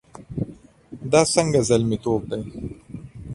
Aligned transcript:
دا 1.11 1.21
څنګه 1.33 1.59
زلميتوب 1.69 2.21
دی؟ 2.29 2.41